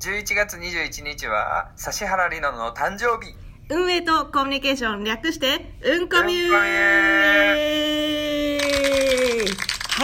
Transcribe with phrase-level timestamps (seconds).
[0.00, 3.32] 11月21日は指原莉乃の誕生日。
[3.70, 6.66] 運営とコミュニケーション略して、うんこみゅは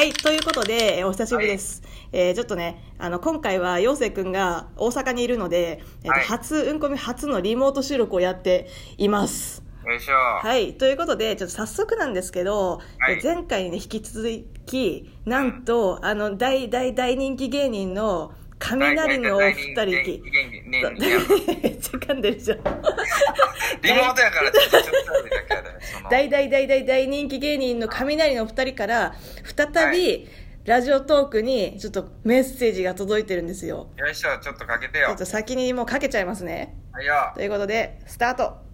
[0.02, 1.82] い、ということで、えーお久しぶりです。
[2.12, 6.24] えーちょっとね、あの、今回は、陽生くんが大阪にいるので、えーとはい。
[6.24, 9.62] 初、うんこみ初のリモート収録をやっています。
[9.84, 10.14] よいしょ。
[10.14, 13.18] はい、ということで、ちょっと早速なんですけど、はい。
[13.18, 14.26] え前回に、ね、引き続
[14.64, 20.22] き、なんと、あの、大大大人気芸人の雷のお二人き、
[20.68, 22.58] めっちゃ噛んでるじゃん。
[22.58, 29.14] リモートやからちょっとちょっとだけやでその大大大大大人気芸人の雷のお二人から
[29.44, 30.28] 再び
[30.64, 38.70] ラジオトークにちょっとメッセージが届いてるんですよよいしょちょっとかけてよちょっと先にもうかけちゃいますねはいよということでスタート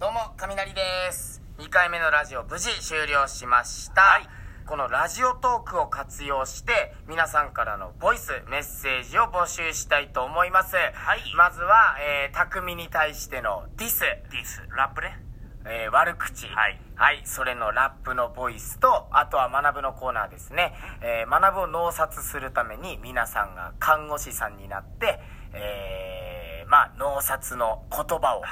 [0.00, 0.80] どうも、雷で
[1.12, 1.42] す。
[1.58, 4.39] 2回目のラジオ無事終了しました。
[4.70, 10.76] このラジオトークを活用して、皆さんからのボイス、メッセージを募集したいと思います。
[10.76, 11.34] はい。
[11.36, 14.02] まずは、えー、匠に対してのディス。
[14.02, 14.62] ディス。
[14.76, 15.18] ラップね。
[15.66, 16.46] えー、悪口。
[16.46, 16.80] はい。
[16.94, 17.20] はい。
[17.24, 20.72] それのラップのボイスと、あとは学ぶのコーナーですね。
[21.00, 25.18] えー、学ぶを脳殺するために、皆さんが看護師さんになって、
[25.52, 28.42] えー、まあ、脳殺の言葉を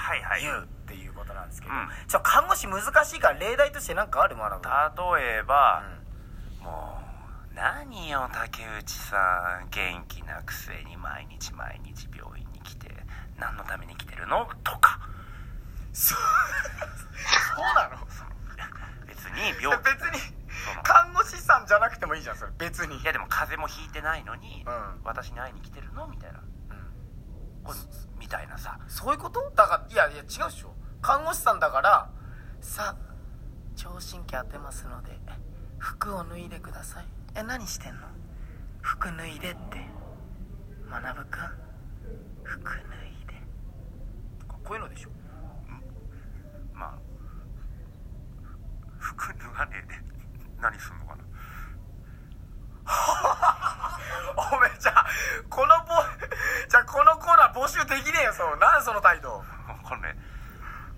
[0.40, 4.68] 言うっていうことなんですけど、うんちょ看護師難しいから例題として何かある学ぶ
[5.20, 5.97] 例えば、もう
[7.58, 9.68] 何よ竹内さん。
[9.70, 12.86] 元気なくせに毎日毎日病院に来て
[13.36, 14.46] 何のために来てるの？
[14.62, 15.00] とか。
[15.92, 16.18] そう。
[17.74, 18.06] なの？
[19.06, 20.20] 別に病別に
[20.84, 22.96] 看護師さんじゃなくてもいいじゃんそれ別に。
[23.00, 25.02] いやでも風邪もひいてないのに、うん。
[25.02, 26.06] 私に会いに来てるの？
[26.06, 26.38] みたいな、
[27.64, 27.78] これ
[28.20, 28.78] みたいなさ。
[28.86, 29.50] そういうこと？
[29.56, 30.72] だからいやいや違うでしょ。
[31.02, 32.10] 看護師さんだから
[32.60, 33.14] さあ
[33.76, 35.18] 聴診器当てますので
[35.78, 38.00] 服を脱いでくださいえ何してんの？
[38.82, 39.78] 服脱いでって。
[40.90, 41.40] 学ぶくん
[42.44, 42.82] 服脱い
[43.26, 43.34] で。
[44.40, 45.10] とかこういうのでしょ。
[46.74, 46.94] まあ
[48.98, 49.94] 服脱がねえで。
[50.60, 51.24] 何すんのかな。
[54.56, 55.06] おめえじゃあ
[55.50, 55.92] このボ
[56.68, 59.44] じゃあこのコーナー募集できねえよそうなんでその態度。
[59.84, 60.16] これ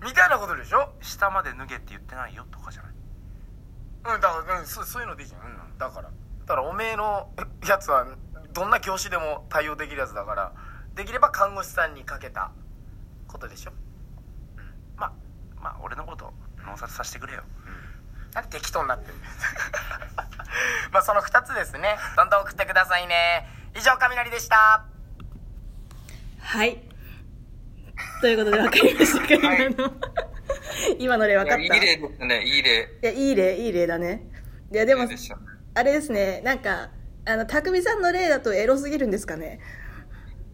[0.01, 0.93] みたいなことでしょ？
[1.01, 2.91] 下まで脱げって言ってないよとかじゃない。
[2.91, 6.09] うんだから、うん、そうそういうのでいいじゃん、うん、だから
[6.51, 7.29] だからおめえの
[7.65, 8.05] やつは
[8.51, 10.51] どんな業種でも対応できるやつだから
[10.95, 12.51] できれば看護師さんにかけた
[13.29, 13.71] ことでしょ。
[14.97, 15.13] まあ
[15.61, 16.33] まあ俺のこと
[16.65, 17.43] 脳殺させてくれよ。
[18.33, 19.31] なんで適当になってんだよ
[20.91, 21.97] まあその2つですね。
[22.17, 23.47] どんどん送ってくださいね。
[23.73, 24.83] 以上雷でした。
[26.41, 26.83] はい。
[28.19, 29.39] ということで分かりました。
[29.39, 29.67] か、はい。
[29.69, 29.93] 今の
[30.99, 31.63] 今の例分かった。
[31.63, 32.43] いやいい例ですね。
[32.43, 32.99] いい例。
[33.03, 34.29] いやいい例いい例だね。
[34.69, 36.41] いやでもいい例であれですね。
[36.43, 36.89] なんか
[37.25, 39.59] あの匠さんの例だとエロすぎるんですかね？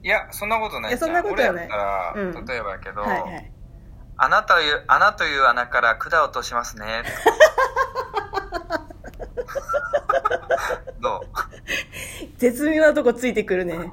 [0.03, 0.91] いやそんなことない。
[0.91, 1.67] いやそんなことはない。
[1.67, 3.51] 例えばやけど、はいはい。
[4.17, 7.03] 穴という穴という穴から管を落としますね。
[11.01, 11.21] どう？
[12.37, 13.75] 絶妙なとこついてくるね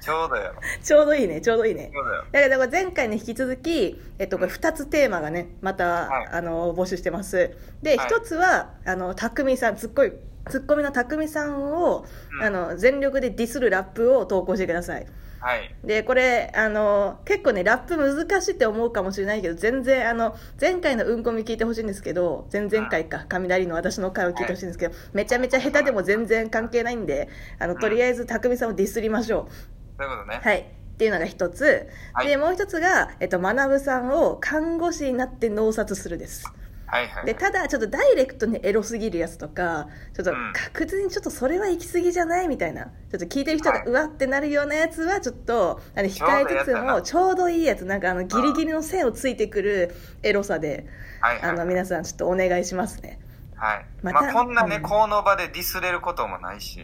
[0.00, 0.54] ちょうどよ。
[0.82, 1.40] ちょうどいいね。
[1.40, 1.90] ちょうどいいね。
[1.92, 2.24] ちょうどよ。
[2.32, 6.26] だからこれ前回に引き続き、えっと、これ2つテーマがねまた、はい。
[6.32, 7.56] あの募集してます。
[7.82, 8.08] で、はい。
[8.08, 10.12] 1つはあの匠さんツッコミ
[10.50, 12.04] ツッコミの匠さんを、
[12.38, 12.42] うん。
[12.42, 15.06] あの全力でディスるラップを投稿してください。
[15.40, 15.74] はい。
[15.84, 27.28] でこれあの結構ねラップ難しいって思うかもしれないけど全然あの前回のうんこみ聞いてほしいんですけど前々回か雷の私の回を聞いてほしいんですけど、めちゃめちゃ下手でも全然関係ないんで
[27.58, 29.52] あのとりあえず匠さんをディスりましょう。
[29.98, 30.60] そういうことね、はい。
[30.94, 31.88] っていうのが一つ。
[32.12, 32.28] はい。
[32.28, 36.50] で、もう一つが、えっと、学さんを看護師になって脳殺するです。
[36.86, 37.26] はいはい。
[37.26, 40.52] で、ただ、ちょっとダイレクトにエロすぎるやつとか、ちょっとうん。
[40.52, 42.84] 確実にちょっとそれは行き過ぎじゃないみたいな。
[42.84, 43.86] ちょっと聞いてる人が、はい。
[43.86, 50.86] うわってなるようなやつは、ちょっと、あの、控えつつも、ちょうどいいやつ、なんかあの、ギリギリの線をついてくるエロさで、
[51.20, 53.18] はいはいあの、皆さんちょっとお願いしますね。
[53.56, 53.86] はい。
[54.02, 54.82] またまあ、こんなね、うん。
[54.82, 56.80] この場でディスれることもないし。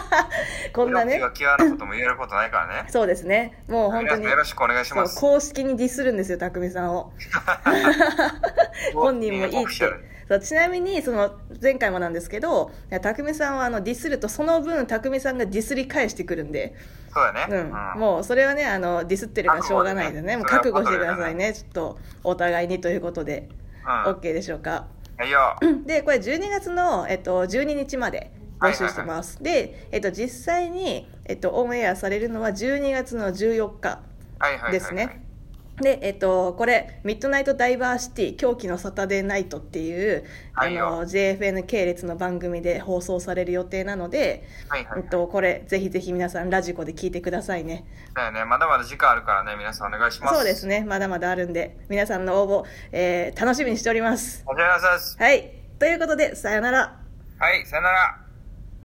[0.74, 1.18] こんなね。
[1.18, 2.90] が際なことも言えることないからね。
[2.90, 3.62] そうですね。
[3.68, 4.36] もう本当によ。
[4.36, 5.18] ろしくお願いします。
[5.18, 7.12] 公式にディスるんですよ匠さんを
[8.94, 10.14] 本人もいいって。
[10.26, 12.70] そうちなみにその前回もなんですけど
[13.02, 16.74] 匠さんはあのディスるとその分匠さんがディスり返してくるんで、
[17.12, 17.46] そうだね、
[17.94, 18.00] うん。
[18.00, 20.38] もうそれはねあのディスってるからしょうがないんでね。
[20.38, 21.52] もう覚悟してくださいね。
[21.52, 23.48] ちょっとお互いにということで、
[23.84, 24.12] うん。
[24.12, 24.86] OK でしょうか？
[25.18, 25.56] はいよ。
[25.84, 34.00] でこれ12月の、えっと、12日まで募集してます、で、えっと、実際に、えっと、オンエアされるのは12月の14日
[34.38, 35.23] はいはいはいはい
[35.80, 47.86] でえっと、これ、ミッドナイトダイバーシティ、狂気のサタデーナイトっていう、はいよあの、JFN 系列の番組で放送される予定なので、はいはいえっと、これ、ぜひぜひ皆さん、ラジコで聞いてくださいね。
[48.14, 48.44] だよね。
[48.44, 50.34] まだまだ時間あるからね、皆さんお願いします。
[50.34, 54.44] そうですね、まだまだあるんで、皆さんの応募、えー楽しみにしております。
[54.46, 55.16] お願いします。
[55.18, 55.50] はい。
[55.80, 57.00] ということで、さよなら。
[57.38, 58.23] はい、さよなら。